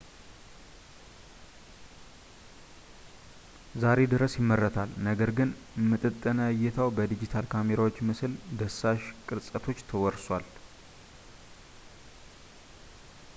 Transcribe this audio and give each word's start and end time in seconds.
ዛሬ 3.83 3.99
ድረስ 4.13 4.33
ይመረታል 4.39 4.89
ነገር 5.09 5.31
ግን 5.39 5.49
ምጥጥነ 5.91 6.37
ዕይታው 6.55 6.89
በዲጂታል 6.99 7.45
ካሜራዎች 7.53 7.97
ምስል 8.09 8.33
ዳሳሽ 8.61 9.01
ቅርጸቶች 9.29 9.81
ተወርሷል 9.91 10.45